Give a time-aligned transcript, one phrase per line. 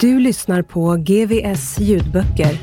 [0.00, 2.58] Du lyssnar på GVS ljudböcker.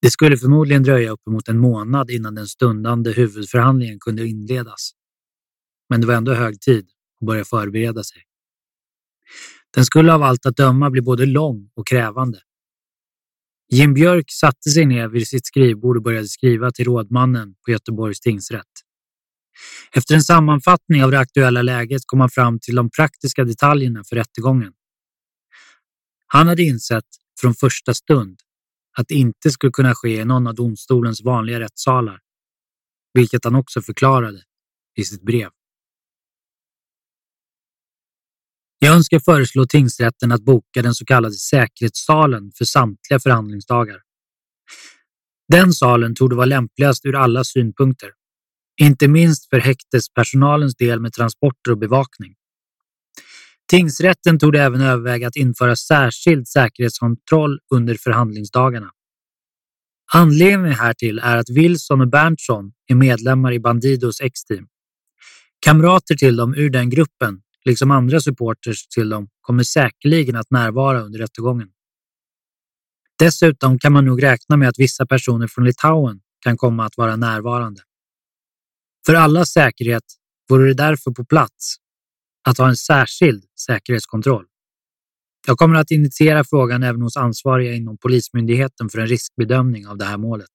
[0.01, 4.91] Det skulle förmodligen dröja uppemot en månad innan den stundande huvudförhandlingen kunde inledas.
[5.89, 6.89] Men det var ändå hög tid
[7.21, 8.23] att börja förbereda sig.
[9.73, 12.41] Den skulle av allt att döma bli både lång och krävande.
[13.71, 18.19] Jim Björk satte sig ner vid sitt skrivbord och började skriva till rådmannen på Göteborgs
[18.19, 18.65] tingsrätt.
[19.91, 24.15] Efter en sammanfattning av det aktuella läget kom han fram till de praktiska detaljerna för
[24.15, 24.73] rättegången.
[26.27, 27.05] Han hade insett
[27.41, 28.39] från första stund
[28.99, 32.19] att det inte skulle kunna ske i någon av domstolens vanliga rättssalar,
[33.13, 34.43] vilket han också förklarade
[34.97, 35.49] i sitt brev.
[38.79, 44.01] Jag önskar föreslå tingsrätten att boka den så kallade säkerhetssalen för samtliga förhandlingsdagar.
[45.47, 48.11] Den salen tog vara lämpligast ur alla synpunkter,
[48.81, 52.35] inte minst för häktespersonalens del med transporter och bevakning.
[53.69, 58.91] Tingsrätten tog även överväga att införa särskild säkerhetskontroll under förhandlingsdagarna.
[60.13, 64.67] Anledningen härtill är att Wilson och Berntsson är medlemmar i Bandidos X-team.
[65.59, 71.01] Kamrater till dem ur den gruppen, liksom andra supporters till dem, kommer säkerligen att närvara
[71.01, 71.69] under rättegången.
[73.19, 77.15] Dessutom kan man nog räkna med att vissa personer från Litauen kan komma att vara
[77.15, 77.81] närvarande.
[79.05, 80.03] För allas säkerhet
[80.49, 81.75] vore det därför på plats
[82.47, 84.45] att ha en särskild säkerhetskontroll.
[85.47, 90.05] Jag kommer att initiera frågan även hos ansvariga inom Polismyndigheten för en riskbedömning av det
[90.05, 90.49] här målet.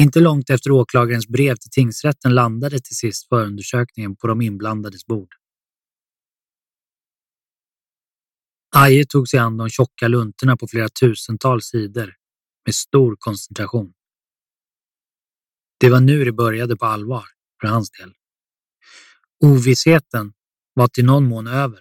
[0.00, 5.34] Inte långt efter åklagarens brev till tingsrätten landade till sist förundersökningen på de inblandades bord.
[8.76, 12.14] Aje tog sig an de tjocka luntorna på flera tusentals sidor
[12.66, 13.92] med stor koncentration.
[15.80, 17.24] Det var nu det började på allvar
[17.60, 18.14] för hans del.
[19.44, 20.32] Ovissheten
[20.74, 21.80] var till någon mån över.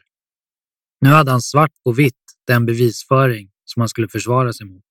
[1.02, 2.16] Nu hade han svart på vitt
[2.48, 4.84] den bevisföring som han skulle försvara sig mot.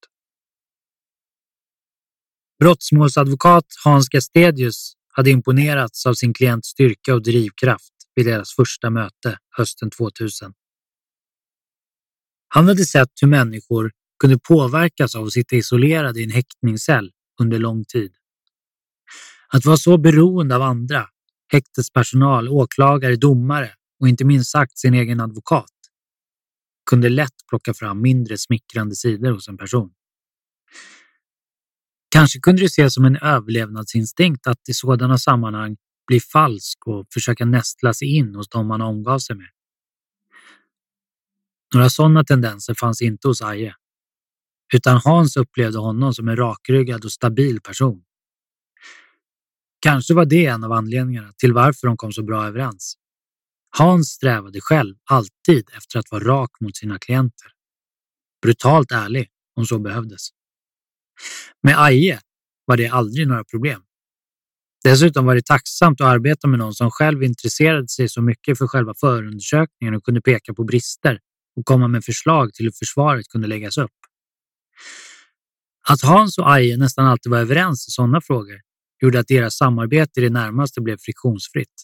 [2.59, 9.37] Brottsmålsadvokat Hans Gastedius hade imponerats av sin klients styrka och drivkraft vid deras första möte
[9.57, 10.53] hösten 2000.
[12.47, 17.59] Han hade sett hur människor kunde påverkas av att sitta isolerade i en häktningscell under
[17.59, 18.13] lång tid.
[19.47, 21.07] Att vara så beroende av andra
[21.51, 25.71] häktespersonal, åklagare, domare och inte minst sagt sin egen advokat
[26.89, 29.93] kunde lätt plocka fram mindre smickrande sidor hos en person.
[32.09, 35.77] Kanske kunde det ses som en överlevnadsinstinkt att i sådana sammanhang
[36.07, 39.49] bli falsk och försöka nästla sig in hos dem man omgav sig med.
[41.73, 43.75] Några sådana tendenser fanns inte hos Aje,
[44.73, 48.03] utan Hans upplevde honom som en rakryggad och stabil person.
[49.81, 52.95] Kanske var det en av anledningarna till varför de kom så bra överens.
[53.77, 57.51] Hans strävade själv alltid efter att vara rak mot sina klienter.
[58.41, 60.29] Brutalt ärlig om så behövdes.
[61.63, 62.19] Med Aje
[62.65, 63.81] var det aldrig några problem.
[64.83, 68.67] Dessutom var det tacksamt att arbeta med någon som själv intresserade sig så mycket för
[68.67, 71.19] själva förundersökningen och kunde peka på brister
[71.55, 73.91] och komma med förslag till hur försvaret kunde läggas upp.
[75.89, 78.61] Att Hans och Aje nästan alltid var överens i sådana frågor
[79.01, 81.83] gjorde att deras samarbete i det närmaste blev friktionsfritt.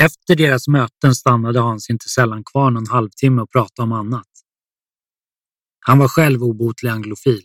[0.00, 4.28] Efter deras möten stannade Hans inte sällan kvar någon halvtimme och pratade om annat.
[5.80, 7.42] Han var själv obotlig anglofil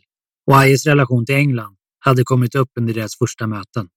[0.48, 3.90] och Ajes relation till England hade kommit upp under deras första möten.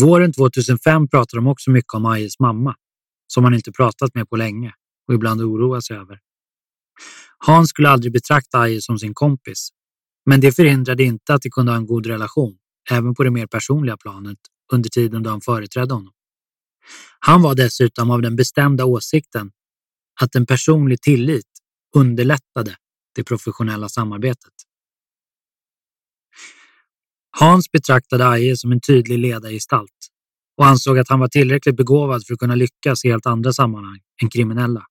[0.00, 2.74] Våren 2005 pratade de också mycket om Ajes mamma,
[3.26, 4.74] som han inte pratat med på länge
[5.08, 6.20] och ibland oroat sig över.
[7.38, 9.68] Hans skulle aldrig betrakta Aje som sin kompis,
[10.26, 12.58] men det förhindrade inte att de kunde ha en god relation,
[12.90, 14.38] även på det mer personliga planet,
[14.72, 16.12] under tiden då han företrädde honom.
[17.18, 19.52] Han var dessutom av den bestämda åsikten
[20.20, 21.48] att en personlig tillit
[21.96, 22.76] underlättade
[23.14, 24.52] det professionella samarbetet.
[27.30, 29.90] Hans betraktade Aje som en tydlig ledargestalt
[30.56, 34.00] och ansåg att han var tillräckligt begåvad för att kunna lyckas i helt andra sammanhang
[34.22, 34.86] än kriminella.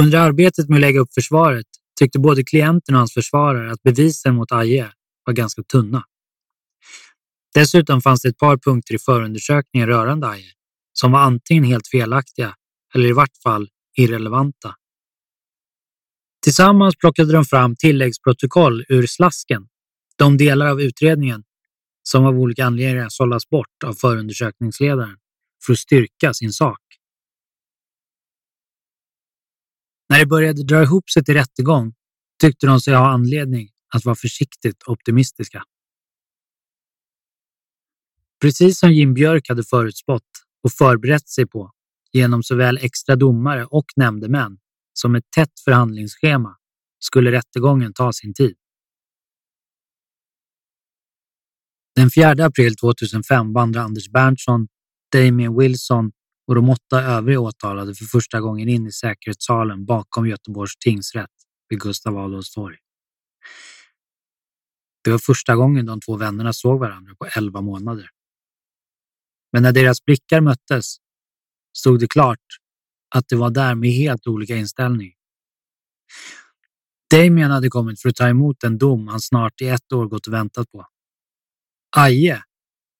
[0.00, 1.66] Under arbetet med att lägga upp försvaret
[2.02, 4.92] tyckte både klienten och hans försvarare att bevisen mot Aje
[5.24, 6.04] var ganska tunna.
[7.54, 10.52] Dessutom fanns det ett par punkter i förundersökningen rörande Aje
[10.92, 12.54] som var antingen helt felaktiga
[12.94, 14.74] eller i vart fall irrelevanta.
[16.42, 19.68] Tillsammans plockade de fram tilläggsprotokoll ur slasken,
[20.16, 21.44] de delar av utredningen
[22.02, 25.16] som av olika anledningar sållas bort av förundersökningsledaren
[25.66, 26.81] för att styrka sin sak.
[30.12, 31.94] När det började dra ihop sig till rättegång
[32.40, 35.62] tyckte de sig ha anledning att vara försiktigt optimistiska.
[38.40, 40.28] Precis som Jim Björk hade förutspått
[40.62, 41.70] och förberett sig på
[42.12, 44.58] genom såväl extra domare och nämndemän
[44.92, 46.56] som ett tätt förhandlingsschema
[46.98, 48.56] skulle rättegången ta sin tid.
[51.96, 54.68] Den 4 april 2005 vandrar Anders Berntsson,
[55.12, 56.12] Damien Wilson
[56.46, 61.30] och de åtta övriga åtalade för första gången in i säkerhetssalen bakom Göteborgs tingsrätt
[61.68, 62.76] vid Gustav Adolfs torg.
[65.04, 68.08] Det var första gången de två vännerna såg varandra på elva månader.
[69.52, 70.96] Men när deras blickar möttes
[71.78, 72.38] stod det klart
[73.14, 75.12] att det var där med helt olika inställning.
[77.10, 80.26] Damien hade kommit för att ta emot en dom han snart i ett år gått
[80.26, 80.86] och väntat på.
[81.96, 82.42] Aje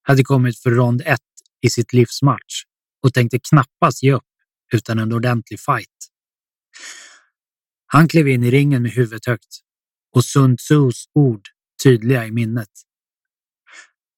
[0.02, 1.20] hade kommit för rond ett
[1.60, 2.64] i sitt livsmatch
[3.02, 4.24] och tänkte knappast ge upp
[4.72, 5.88] utan en ordentlig fight.
[7.86, 9.60] Han klev in i ringen med huvudet högt
[10.12, 11.48] och Sun Tzus ord
[11.84, 12.68] tydliga i minnet.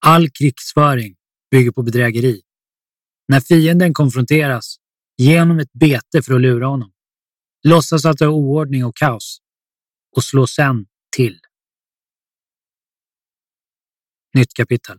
[0.06, 1.16] All krigsföring
[1.50, 2.42] bygger på bedrägeri.
[3.28, 4.76] När fienden konfronteras,
[5.16, 6.92] ge honom ett bete för att lura honom.
[7.62, 9.38] Låtsas att det är oordning och kaos
[10.16, 10.86] och slå sen
[11.16, 11.40] till.
[14.34, 14.98] Nytt kapitel.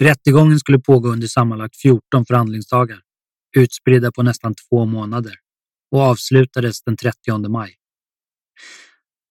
[0.00, 3.00] Rättegången skulle pågå under sammanlagt 14 förhandlingsdagar,
[3.56, 5.34] utspridda på nästan två månader
[5.90, 7.74] och avslutades den 30 maj.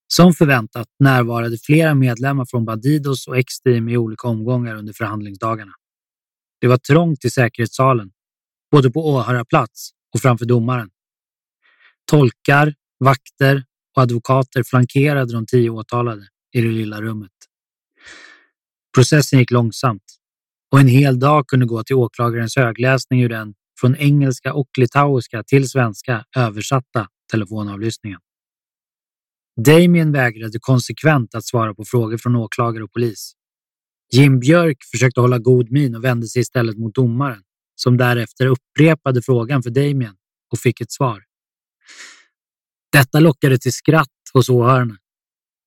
[0.08, 5.72] Som förväntat närvarade flera medlemmar från Bandidos och X-Team i olika omgångar under förhandlingsdagarna.
[6.62, 8.12] Det var trångt i säkerhetssalen,
[8.72, 10.90] både på åhörarplats och framför domaren.
[12.06, 13.64] Tolkar, vakter
[13.96, 17.32] och advokater flankerade de tio åtalade i det lilla rummet.
[18.96, 20.09] Processen gick långsamt
[20.72, 25.44] och en hel dag kunde gå till åklagarens högläsning ur den från engelska och litauiska
[25.44, 28.20] till svenska översatta telefonavlyssningen.
[29.66, 33.34] Damien vägrade konsekvent att svara på frågor från åklagare och polis.
[34.14, 37.44] Jim Björk försökte hålla god min och vände sig istället mot domaren
[37.76, 40.16] som därefter upprepade frågan för Damien
[40.52, 41.24] och fick ett svar.
[42.92, 44.98] Detta lockade till skratt hos åhörarna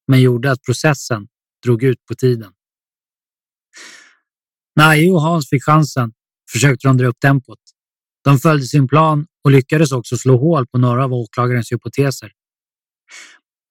[0.09, 1.29] men gjorde att processen
[1.65, 2.53] drog ut på tiden.
[4.77, 6.13] När Aje och Hans fick chansen
[6.53, 7.59] försökte de dra upp tempot.
[8.25, 12.33] De följde sin plan och lyckades också slå hål på några av åklagarens hypoteser.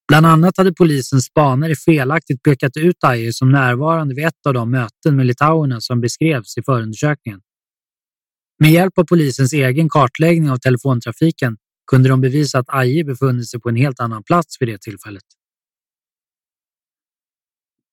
[0.08, 4.70] Bland annat hade polisens spanare felaktigt pekat ut Aje som närvarande vid ett av de
[4.70, 7.40] möten med litauerna som beskrevs i förundersökningen.
[8.58, 11.56] Med hjälp av polisens egen kartläggning av telefontrafiken
[11.86, 15.24] kunde de bevisa att Aje befunnit sig på en helt annan plats vid det tillfället.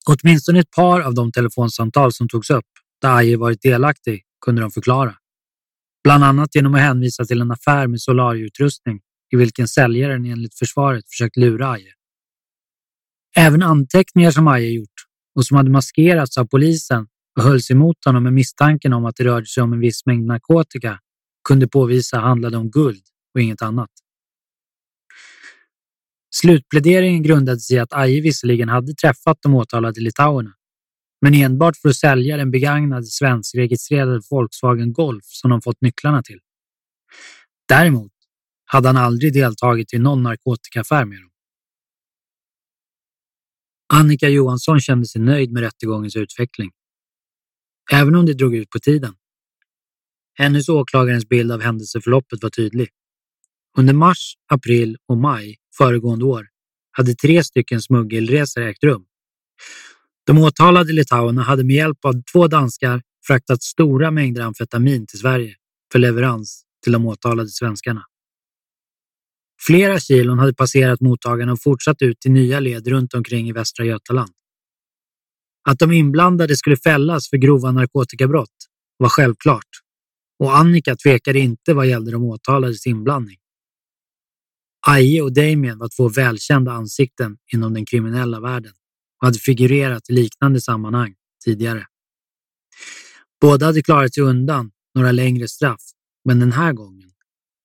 [0.07, 4.71] Åtminstone ett par av de telefonsamtal som togs upp där Aje varit delaktig kunde de
[4.71, 5.15] förklara.
[6.03, 9.01] Bland annat genom att hänvisa till en affär med solarieutrustning
[9.31, 11.93] i vilken säljaren enligt försvaret försökt lura Aje.
[13.37, 18.23] Även anteckningar som Aje gjort och som hade maskerats av polisen och hölls emot honom
[18.23, 20.99] med misstanken om att det rörde sig om en viss mängd narkotika
[21.47, 23.03] kunde påvisa handlade om guld
[23.33, 23.89] och inget annat.
[26.35, 30.53] Slutpläderingen grundades i att Aje visserligen hade träffat de åtalade litauerna,
[31.21, 36.39] men enbart för att sälja den begagnade svenskregistrerade Volkswagen Golf som de fått nycklarna till.
[37.67, 38.11] Däremot
[38.65, 41.29] hade han aldrig deltagit i någon narkotikaaffär med dem.
[43.93, 46.71] Annika Johansson kände sig nöjd med rättegångens utveckling.
[47.91, 49.15] Även om det drog ut på tiden.
[50.33, 52.89] Hennes åklagarens bild av händelseförloppet var tydlig.
[53.77, 56.47] Under mars, april och maj föregående år
[56.91, 59.05] hade tre stycken smuggelresor ägt rum.
[60.29, 65.55] De åtalade litauerna hade med hjälp av två danskar fraktat stora mängder amfetamin till Sverige
[65.91, 68.05] för leverans till de åtalade svenskarna.
[69.61, 73.85] Flera kilon hade passerat mottagarna och fortsatt ut till nya led runt omkring i Västra
[73.85, 74.31] Götaland.
[75.69, 78.67] Att de inblandade skulle fällas för grova narkotikabrott
[78.97, 79.69] var självklart
[80.39, 83.37] och Annika tvekade inte vad gällde de åtalades inblandning.
[84.87, 88.73] Aje och Damien var två välkända ansikten inom den kriminella världen
[89.21, 91.87] och hade figurerat i liknande sammanhang tidigare.
[93.41, 95.81] Båda hade klarat sig undan några längre straff,
[96.25, 97.11] men den här gången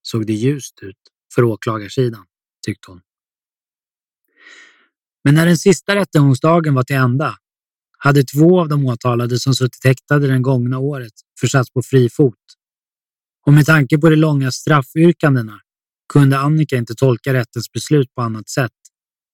[0.03, 0.97] såg det ljust ut
[1.35, 2.27] för åklagarsidan,
[2.67, 3.01] tyckte hon.
[5.25, 7.39] Men när den sista rättegångsdagen var till ända
[7.99, 12.35] hade två av de åtalade som suttit häktade den gångna året försatts på fri fot.
[13.47, 15.61] Och med tanke på de långa straffyrkandena
[16.13, 18.73] kunde Annika inte tolka rättens beslut på annat sätt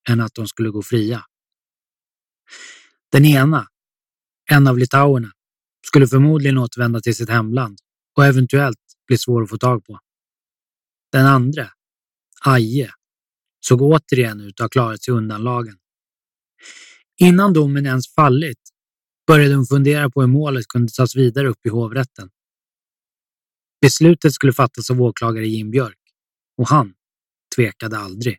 [0.09, 1.25] än att de skulle gå fria.
[3.13, 3.69] Den ena,
[4.51, 5.33] en av litauerna,
[5.87, 7.79] skulle förmodligen återvända till sitt hemland
[8.17, 9.99] och eventuellt bli svår att få tag på.
[11.13, 11.71] Den andra,
[12.45, 12.91] Aje,
[13.61, 15.79] såg återigen ut att ha klarat sig undan lagen.
[17.21, 18.59] Innan domen ens fallit
[19.27, 22.31] började hon fundera på hur målet kunde tas vidare upp i hovrätten.
[23.81, 25.99] Beslutet skulle fattas av åklagare Jim Björk
[26.57, 26.95] och han
[27.57, 28.39] tvekade aldrig.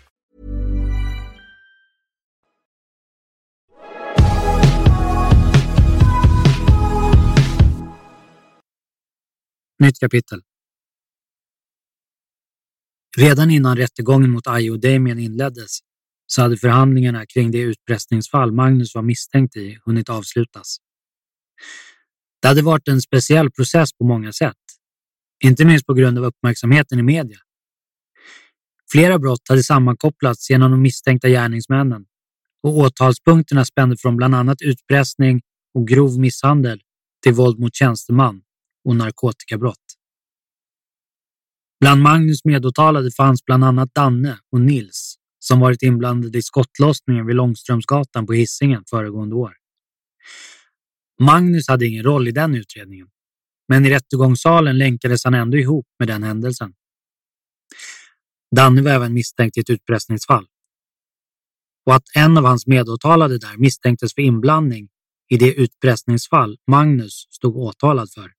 [9.81, 10.41] Nytt kapitel.
[13.17, 15.79] Redan innan rättegången mot Ayo och Damien inleddes
[16.27, 20.77] så hade förhandlingarna kring det utpressningsfall Magnus var misstänkt i hunnit avslutas.
[22.41, 24.57] Det hade varit en speciell process på många sätt,
[25.43, 27.37] inte minst på grund av uppmärksamheten i media.
[28.91, 32.05] Flera brott hade sammankopplats genom de misstänkta gärningsmännen
[32.63, 35.41] och åtalspunkterna spände från bland annat utpressning
[35.73, 36.81] och grov misshandel
[37.23, 38.41] till våld mot tjänsteman
[38.85, 39.77] och narkotikabrott.
[41.79, 47.35] Bland Magnus medåtalade fanns bland annat Danne och Nils som varit inblandade i skottlossningen vid
[47.35, 49.53] Långströmsgatan på Hisingen föregående år.
[51.21, 53.07] Magnus hade ingen roll i den utredningen,
[53.67, 56.73] men i rättegångssalen länkades han ändå ihop med den händelsen.
[58.55, 60.47] Danne var även misstänkt i ett utpressningsfall.
[61.85, 64.89] Och att en av hans medåtalade där misstänktes för inblandning
[65.29, 68.31] i det utpressningsfall Magnus stod åtalad för.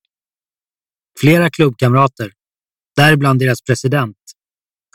[1.21, 2.33] Flera klubbkamrater,
[2.97, 4.17] däribland deras president,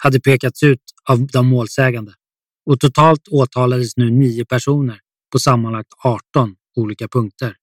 [0.04, 2.14] hade pekats ut av de målsägande
[2.66, 5.00] och totalt åtalades nu nio personer
[5.32, 7.56] på sammanlagt 18 olika punkter.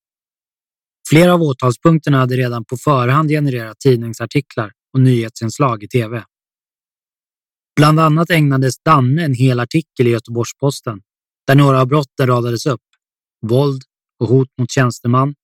[1.08, 6.24] Flera av åtalspunkterna hade redan på förhand genererat tidningsartiklar och nyhetsinslag i tv.
[7.76, 11.02] Bland annat ägnades Danne en hel artikel i Göteborgs-Posten
[11.46, 12.80] där några av brotten radades upp.
[13.46, 13.82] Våld
[14.20, 15.34] och hot mot tjänsteman,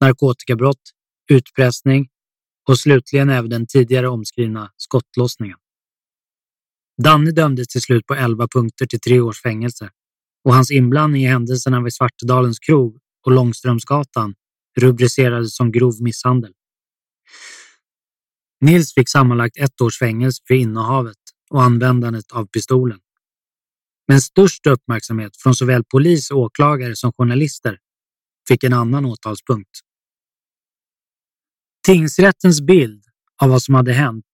[0.00, 0.82] narkotikabrott,
[1.30, 2.08] utpressning
[2.68, 5.58] och slutligen även den tidigare omskrivna skottlossningen.
[7.02, 9.90] Danne dömdes till slut på 11 punkter till tre års fängelse
[10.44, 14.34] och hans inblandning i händelserna vid Svartedalens krog och Långströmsgatan
[14.76, 16.52] rubricerades som grov misshandel.
[18.60, 21.16] Nils fick sammanlagt ett års fängelse för innehavet
[21.50, 22.98] och användandet av pistolen.
[24.08, 27.78] Men störst uppmärksamhet från såväl polis och åklagare som journalister
[28.48, 29.70] fick en annan åtalspunkt.
[31.86, 33.04] Tingsrättens bild
[33.42, 34.24] av vad som hade hänt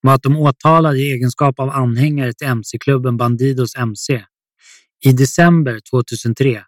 [0.00, 4.24] var att de åtalade i egenskap av anhängare till mc-klubben Bandidos MC
[5.04, 6.64] i december 2003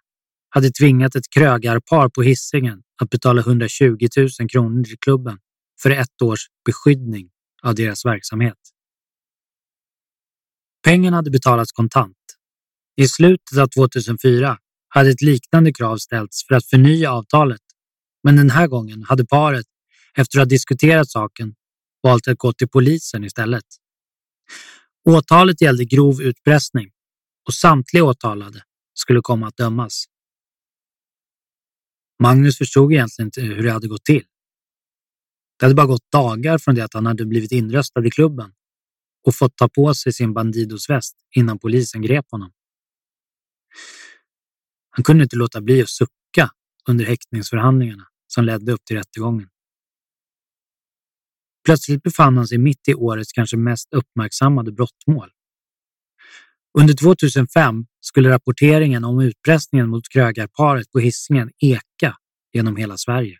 [0.49, 5.37] hade tvingat ett krögarpar på hissingen att betala 120 000 kronor till klubben
[5.81, 7.29] för ett års beskyddning
[7.63, 8.57] av deras verksamhet.
[10.83, 12.17] Pengarna hade betalats kontant.
[12.95, 14.57] I slutet av 2004
[14.89, 17.61] hade ett liknande krav ställts för att förnya avtalet,
[18.23, 19.65] men den här gången hade paret,
[20.13, 21.55] efter att ha diskuterat saken,
[22.03, 23.65] valt att gå till polisen istället.
[25.09, 26.91] Åtalet gällde grov utpressning
[27.47, 28.63] och samtliga åtalade
[28.93, 30.05] skulle komma att dömas.
[32.23, 34.23] Magnus förstod egentligen inte hur det hade gått till.
[35.59, 38.53] Det hade bara gått dagar från det att han hade blivit inröstad i klubben
[39.25, 42.51] och fått ta på sig sin Bandidosväst innan polisen grep honom.
[44.89, 46.51] Han kunde inte låta bli att sucka
[46.87, 49.49] under häktningsförhandlingarna som ledde upp till rättegången.
[51.69, 55.29] Plötsligt befann han sig mitt i årets kanske mest uppmärksammade brottmål.
[56.79, 62.15] Under 2005 skulle rapporteringen om utpressningen mot krögarparet på hissingen eka
[62.53, 63.37] genom hela Sverige.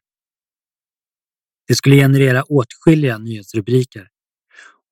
[1.67, 4.07] Det skulle generera åtskilliga nyhetsrubriker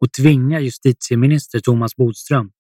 [0.02, 2.52] och tvinga justitieminister Thomas Bodström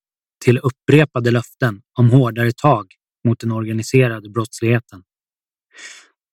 [0.46, 2.86] till upprepade löften om hårdare tag
[3.27, 5.03] mot den organiserade brottsligheten.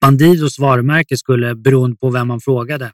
[0.00, 2.92] Bandidos varumärke skulle, beroende på vem man frågade,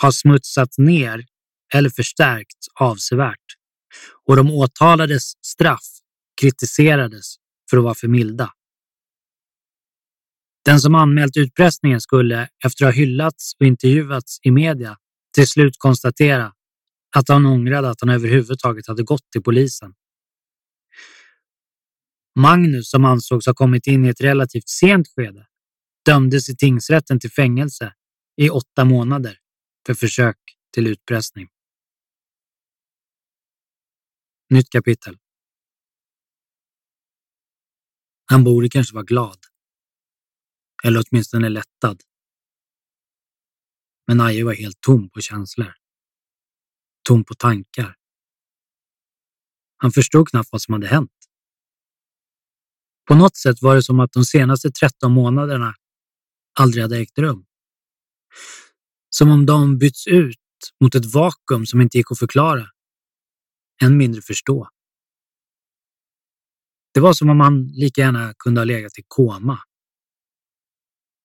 [0.00, 1.26] har smutsats ner
[1.74, 3.44] eller förstärkts avsevärt
[4.26, 5.86] och de åtalades straff
[6.40, 7.34] kritiserades
[7.70, 8.52] för att vara för milda.
[10.64, 14.96] Den som anmält utpressningen skulle, efter att ha hyllats och intervjuats i media,
[15.34, 16.52] till slut konstatera
[17.16, 19.94] att han ångrade att han överhuvudtaget hade gått till polisen.
[22.38, 25.46] Magnus, som ansågs ha kommit in i ett relativt sent skede,
[26.04, 27.92] dömdes i tingsrätten till fängelse
[28.36, 29.38] i åtta månader
[29.88, 30.38] för försök
[30.74, 31.48] till utpressning.
[34.50, 35.18] Nytt kapitel.
[38.24, 39.38] Han borde kanske vara glad.
[40.84, 42.02] Eller åtminstone lättad.
[44.06, 45.74] Men Aje var helt tom på känslor.
[47.02, 47.96] Tom på tankar.
[49.76, 51.28] Han förstod knappt vad som hade hänt.
[53.04, 55.74] På något sätt var det som att de senaste 13 månaderna
[56.58, 57.44] aldrig hade ägt rum.
[59.10, 60.36] Som om de bytts ut
[60.80, 62.66] mot ett vakuum som inte gick att förklara.
[63.82, 64.68] Än mindre förstå.
[66.94, 69.58] Det var som om han lika gärna kunde ha legat i koma.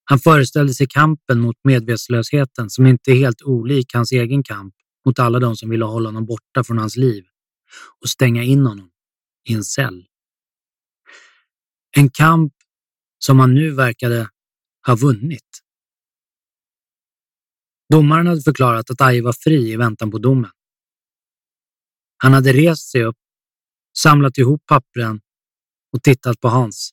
[0.05, 5.19] Han föreställde sig kampen mot medvetslösheten som inte är helt olik hans egen kamp mot
[5.19, 7.23] alla de som ville hålla honom borta från hans liv
[8.01, 8.89] och stänga in honom
[9.49, 10.05] i en cell.
[11.97, 12.53] En kamp
[13.19, 14.29] som han nu verkade
[14.87, 15.62] ha vunnit.
[17.93, 20.51] Domaren hade förklarat att Aje var fri i väntan på domen.
[22.17, 23.17] Han hade rest sig upp,
[23.97, 25.21] samlat ihop pappren
[25.91, 26.91] och tittat på Hans.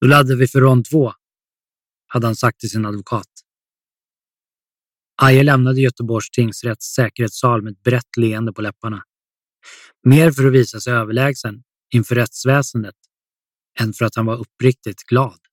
[0.00, 1.12] Då laddar vi för rond två,
[2.06, 3.28] hade han sagt till sin advokat.
[5.22, 9.02] Aje lämnade Göteborgs tingsrätts säkerhetssal med ett brett leende på läpparna.
[10.02, 11.62] Mer för att visa sig överlägsen
[11.94, 12.96] inför rättsväsendet
[13.80, 15.47] än för att han var uppriktigt glad.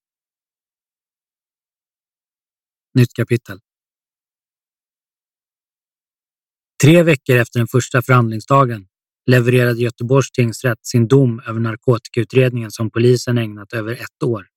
[2.96, 3.60] Nytt kapitel.
[6.84, 8.88] Tre veckor efter den första förhandlingsdagen
[9.26, 14.48] levererade Göteborgs tingsrätt sin dom över narkotikautredningen som polisen ägnat över ett år.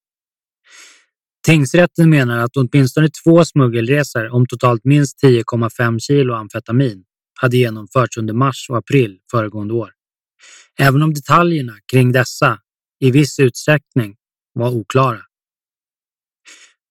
[1.47, 7.05] Tingsrätten menar att åtminstone två smuggelresor om totalt minst 10,5 kilo amfetamin
[7.41, 9.93] hade genomförts under mars och april föregående år.
[10.79, 12.61] Även om detaljerna kring dessa
[13.01, 14.17] i viss utsträckning
[14.53, 15.23] var oklara.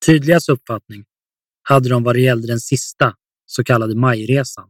[0.06, 1.06] Tydligast uppfattning
[1.70, 3.14] hade de vad det gällde den sista
[3.46, 4.70] så kallade majresan.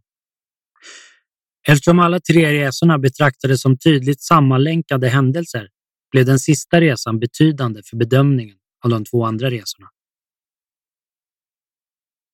[1.67, 5.69] Eftersom alla tre resorna betraktades som tydligt sammanlänkade händelser
[6.11, 9.87] blev den sista resan betydande för bedömningen av de två andra resorna.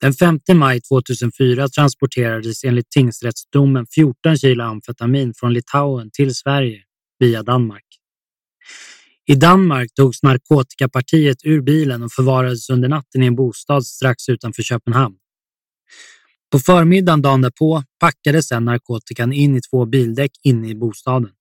[0.01, 6.83] Den 5 maj 2004 transporterades enligt tingsrättsdomen 14 kilo amfetamin från Litauen till Sverige
[7.19, 7.82] via Danmark.
[9.25, 14.63] I Danmark togs narkotikapartiet ur bilen och förvarades under natten i en bostad strax utanför
[14.63, 15.15] Köpenhamn.
[16.51, 21.31] På förmiddagen dagen därpå packades sedan narkotikan in i två bildäck inne i bostaden.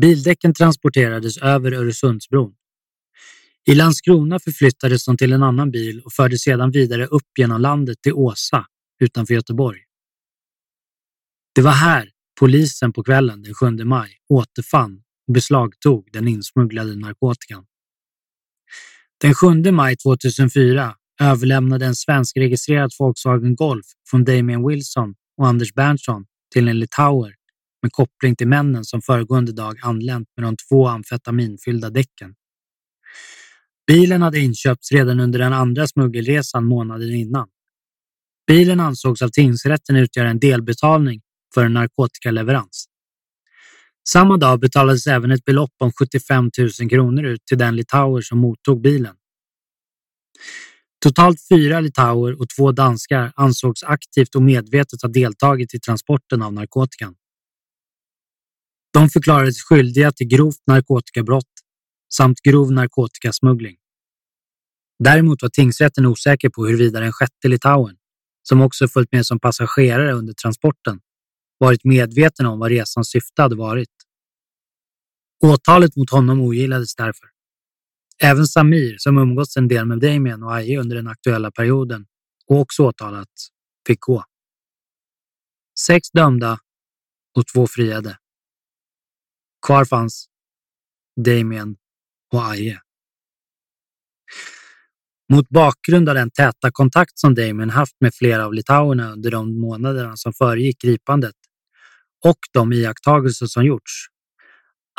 [0.00, 2.54] Bildäcken transporterades över Öresundsbron.
[3.66, 8.02] I Landskrona förflyttades de till en annan bil och fördes sedan vidare upp genom landet
[8.02, 8.66] till Åsa
[9.00, 9.80] utanför Göteborg.
[11.54, 12.10] Det var här
[12.40, 17.64] polisen på kvällen den 7 maj återfann och beslagtog den insmugglade narkotikan.
[19.20, 26.24] Den 7 maj 2004 överlämnade en svenskregistrerad Volkswagen Golf från Damien Wilson och Anders Berntsson
[26.52, 27.34] till en litauer
[27.82, 32.34] med koppling till männen som föregående dag anlänt med de två amfetaminfyllda däcken.
[33.86, 37.48] Bilen hade inköpts redan under den andra smuggelresan månaden innan.
[38.46, 41.20] Bilen ansågs av tingsrätten utgöra en delbetalning
[41.54, 42.88] för en narkotikaleverans.
[44.12, 48.38] Samma dag betalades även ett belopp om 75 000 kronor ut till den litauer som
[48.38, 49.14] mottog bilen.
[51.02, 56.52] Totalt fyra litauer och två danskar ansågs aktivt och medvetet ha deltagit i transporten av
[56.52, 57.14] narkotikan.
[58.92, 61.52] De förklarades skyldiga till grovt narkotikabrott
[62.14, 63.76] samt grov narkotikasmuggling.
[65.04, 67.96] Däremot var tingsrätten osäker på huruvida den sjätte litauen,
[68.42, 71.00] som också följt med som passagerare under transporten,
[71.58, 73.97] varit medveten om vad resans syfte hade varit.
[75.42, 77.28] Åtalet mot honom ogillades därför.
[78.22, 82.06] Även Samir, som umgåtts en del med Damien och Aje under den aktuella perioden
[82.46, 83.48] och också åtalats,
[83.86, 84.24] fick gå.
[85.80, 86.58] Sex dömda
[87.36, 88.18] och två friade.
[89.66, 90.28] Kvar fanns
[91.24, 91.76] Damien
[92.32, 92.80] och Aje.
[95.32, 99.60] Mot bakgrund av den täta kontakt som Damien haft med flera av litauerna under de
[99.60, 101.34] månaderna som föregick gripandet
[102.24, 104.08] och de iakttagelser som gjorts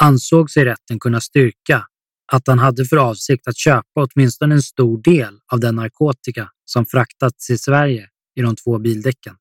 [0.01, 1.85] ansåg sig rätten kunna styrka
[2.31, 6.85] att han hade för avsikt att köpa åtminstone en stor del av den narkotika som
[6.85, 9.35] fraktats till Sverige i de två bildäcken.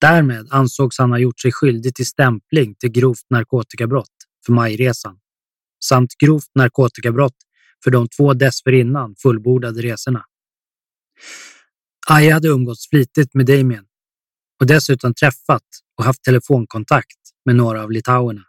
[0.00, 4.08] Därmed ansågs han ha gjort sig skyldig till stämpling till grovt narkotikabrott
[4.46, 5.18] för majresan
[5.84, 7.36] samt grovt narkotikabrott
[7.84, 10.24] för de två dessförinnan fullbordade resorna.
[12.08, 13.84] Aja hade umgåtts flitigt med Damien
[14.60, 15.66] och dessutom träffat
[15.98, 18.42] och haft telefonkontakt med några av litauerna.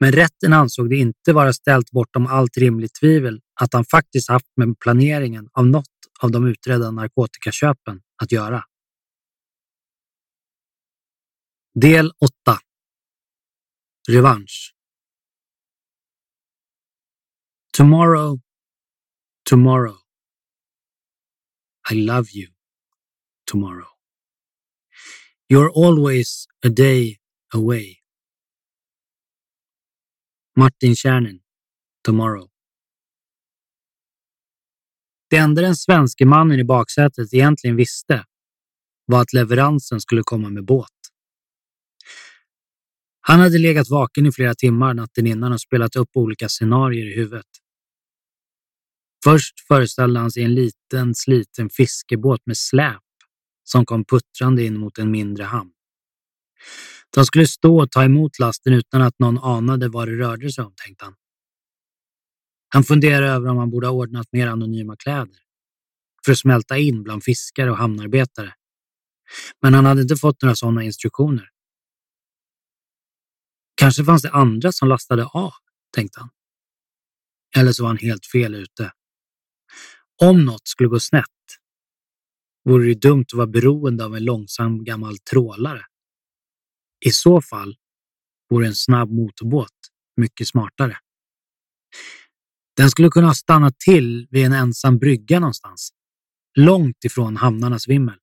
[0.00, 4.56] Men rätten ansåg det inte vara ställt bortom allt rimligt tvivel att han faktiskt haft
[4.56, 5.86] med planeringen av något
[6.20, 8.64] av de utredda narkotikaköpen att göra.
[11.74, 12.12] Del
[12.46, 12.58] 8
[14.08, 14.72] Revansch
[17.72, 18.40] Tomorrow,
[19.44, 19.96] tomorrow.
[21.90, 22.48] I love you
[23.44, 23.88] tomorrow.
[25.50, 27.18] You're always a day
[27.52, 28.05] away.
[30.58, 31.38] Martin Kärnen,
[32.04, 32.48] Tomorrow.
[35.30, 38.24] Det enda den svenske mannen i baksätet egentligen visste
[39.06, 40.90] var att leveransen skulle komma med båt.
[43.20, 47.14] Han hade legat vaken i flera timmar natten innan och spelat upp olika scenarier i
[47.14, 47.46] huvudet.
[49.24, 53.02] Först föreställde han sig en liten sliten fiskebåt med släp
[53.64, 55.72] som kom puttrande in mot en mindre hamn.
[57.14, 60.64] De skulle stå och ta emot lasten utan att någon anade vad det rörde sig
[60.64, 61.14] om, tänkte han.
[62.68, 65.38] Han funderade över om han borde ha ordnat mer anonyma kläder
[66.24, 68.54] för att smälta in bland fiskare och hamnarbetare.
[69.62, 71.50] Men han hade inte fått några sådana instruktioner.
[73.74, 75.52] Kanske fanns det andra som lastade av,
[75.94, 76.30] tänkte han.
[77.56, 78.92] Eller så var han helt fel ute.
[80.22, 81.24] Om något skulle gå snett
[82.64, 85.84] vore det dumt att vara beroende av en långsam gammal trålare.
[87.04, 87.76] I så fall
[88.50, 89.72] vore en snabb motorbåt
[90.16, 90.98] mycket smartare.
[92.76, 95.92] Den skulle kunna stanna till vid en ensam brygga någonstans,
[96.58, 98.18] långt ifrån hamnarnas vimmel.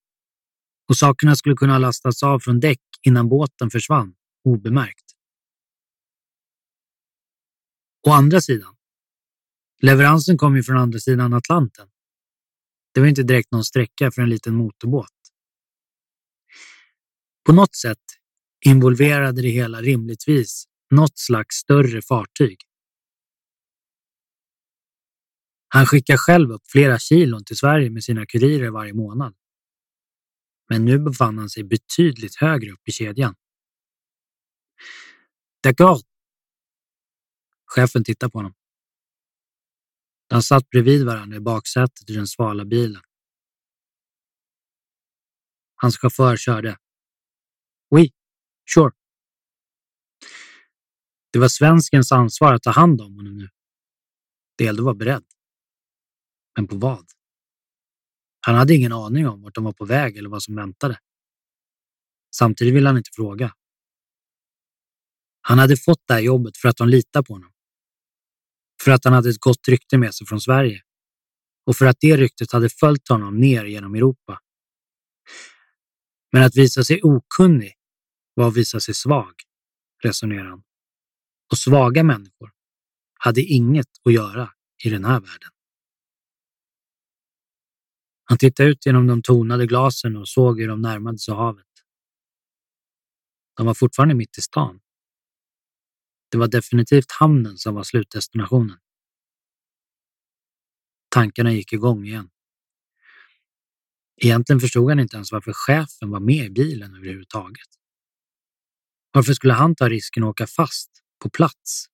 [0.89, 5.05] Och sakerna skulle kunna lastas av från däck innan båten försvann obemärkt.
[8.07, 8.75] Å andra sidan,
[9.81, 11.89] leveransen kom ju från andra sidan Atlanten.
[12.93, 15.09] Det var inte direkt någon sträcka för en liten motorbåt.
[17.45, 18.02] På något sätt
[18.65, 22.57] involverade det hela rimligtvis något slags större fartyg.
[25.67, 29.35] Han skickar själv upp flera kilon till Sverige med sina kurirer varje månad.
[30.69, 33.35] Men nu befann han sig betydligt högre upp i kedjan.
[35.63, 36.01] D'accord.
[37.65, 38.53] Chefen tittar på honom.
[40.27, 43.01] De satt bredvid varandra i baksätet i den svala bilen.
[45.75, 46.77] Hans chaufför körde.
[48.73, 48.91] Sure.
[51.33, 53.49] Det var svenskens ansvar att ta hand om honom nu.
[54.57, 55.25] Det gällde att vara beredd.
[56.55, 57.05] Men på vad?
[58.39, 60.99] Han hade ingen aning om vart de var på väg eller vad som väntade.
[62.35, 63.53] Samtidigt ville han inte fråga.
[65.41, 67.51] Han hade fått det här jobbet för att de litade på honom.
[68.83, 70.81] För att han hade ett gott rykte med sig från Sverige.
[71.65, 74.39] Och för att det ryktet hade följt honom ner genom Europa.
[76.31, 77.73] Men att visa sig okunnig
[78.33, 79.33] var att visa sig svag,
[80.03, 80.63] resonerar han.
[81.51, 82.51] Och svaga människor
[83.13, 84.49] hade inget att göra
[84.83, 85.49] i den här världen.
[88.23, 91.65] Han tittade ut genom de tonade glasen och såg hur de närmade sig havet.
[93.57, 94.79] De var fortfarande mitt i stan.
[96.31, 98.77] Det var definitivt hamnen som var slutdestinationen.
[101.09, 102.29] Tankarna gick igång igen.
[104.17, 107.67] Egentligen förstod han inte ens varför chefen var med i bilen överhuvudtaget.
[109.13, 111.85] Varför skulle han ta risken att åka fast på plats?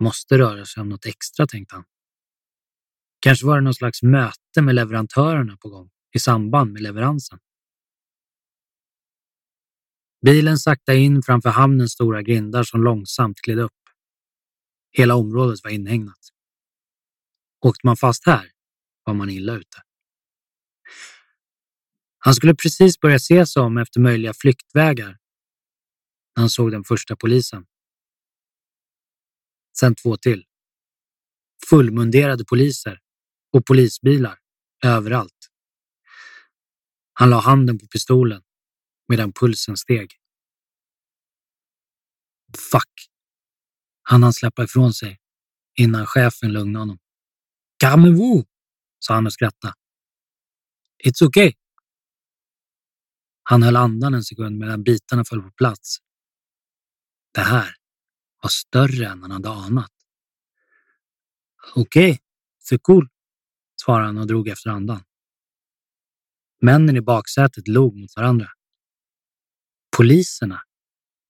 [0.00, 1.84] Måste röra sig om något extra, tänkte han.
[3.20, 7.38] Kanske var det någon slags möte med leverantörerna på gång i samband med leveransen.
[10.24, 13.72] Bilen sakta in framför hamnens stora grindar som långsamt gled upp.
[14.92, 16.18] Hela området var inhägnat.
[17.60, 18.50] Åkte man fast här
[19.04, 19.82] var man illa ute.
[22.18, 25.19] Han skulle precis börja se sig om efter möjliga flyktvägar
[26.36, 27.66] när han såg den första polisen.
[29.78, 30.46] Sen två till.
[31.70, 33.00] Fullmunderade poliser
[33.52, 34.38] och polisbilar
[34.84, 35.50] överallt.
[37.12, 38.42] Han la handen på pistolen
[39.08, 40.12] medan pulsen steg.
[42.72, 43.10] Fuck!
[44.02, 45.20] Han hann släppa ifrån sig
[45.78, 46.98] innan chefen lugnade honom.
[47.84, 48.44] Calmez-vous,
[48.98, 49.74] sa han och skrattade.
[51.04, 51.52] It's okay.
[53.42, 55.98] Han höll andan en sekund medan bitarna föll på plats.
[57.32, 57.74] Det här
[58.42, 59.92] var större än han hade anat.
[61.74, 62.18] Okej, okay,
[62.58, 63.08] så cool,
[63.82, 65.02] svarade han och drog efter andan.
[66.62, 68.48] Männen i baksätet log mot varandra.
[69.96, 70.62] Poliserna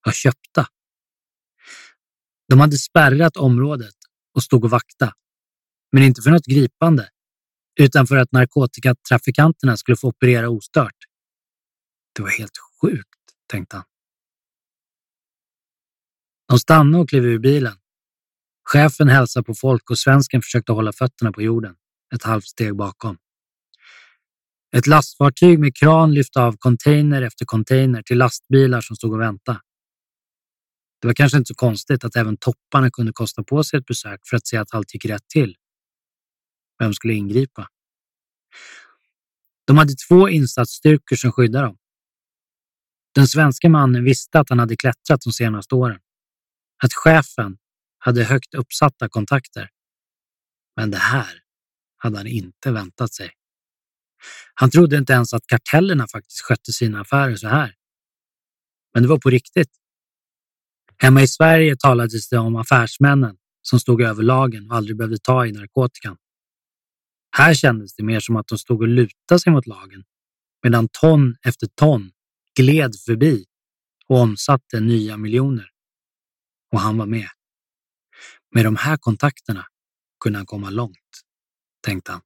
[0.04, 0.66] var köpta.
[2.48, 3.94] De hade spärrat området
[4.34, 5.14] och stod och vakta.
[5.92, 7.10] Men inte för något gripande,
[7.80, 10.96] utan för att narkotikatrafikanterna skulle få operera ostört.
[12.12, 13.84] Det var helt sjukt, tänkte han.
[16.50, 17.76] De stannade och klev ur bilen.
[18.64, 21.74] Chefen hälsade på folk och svensken försökte hålla fötterna på jorden,
[22.14, 23.16] ett halvt steg bakom.
[24.76, 29.60] Ett lastfartyg med kran lyfte av container efter container till lastbilar som stod och väntade.
[31.00, 34.20] Det var kanske inte så konstigt att även topparna kunde kosta på sig ett besök
[34.26, 35.56] för att se att allt gick rätt till.
[36.78, 37.68] Vem skulle ingripa?
[39.66, 41.76] De hade två insatsstyrkor som skyddade dem.
[43.14, 46.00] Den svenska mannen visste att han hade klättrat de senaste åren.
[46.84, 47.58] Att chefen
[47.98, 49.68] hade högt uppsatta kontakter.
[50.76, 51.42] Men det här
[51.96, 53.32] hade han inte väntat sig.
[54.54, 57.74] Han trodde inte ens att kartellerna faktiskt skötte sina affärer så här.
[58.94, 59.70] Men det var på riktigt.
[60.98, 65.46] Hemma i Sverige talades det om affärsmännen som stod över lagen och aldrig behövde ta
[65.46, 66.16] i narkotikan.
[67.36, 70.04] Här kändes det mer som att de stod och lutade sig mot lagen
[70.62, 72.10] medan ton efter ton
[72.56, 73.44] gled förbi
[74.06, 75.70] och omsatte nya miljoner.
[76.72, 77.28] Och han var med.
[78.54, 79.66] Med de här kontakterna
[80.24, 81.20] kunde han komma långt,
[81.84, 82.20] tänkte han.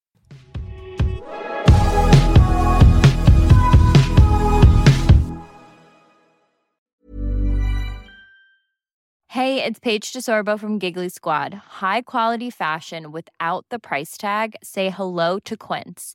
[9.34, 11.54] Hey, it's Paige DeSorbo from Giggly Squad.
[11.80, 14.54] High quality fashion without the price tag.
[14.62, 16.14] Say hello to Quince.